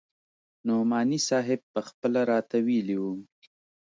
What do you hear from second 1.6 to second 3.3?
پخپله راته ويلي وو.